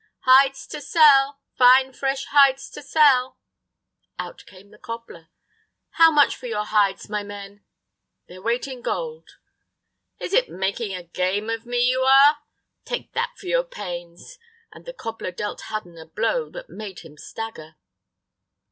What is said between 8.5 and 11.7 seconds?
in gold." "Is it making game of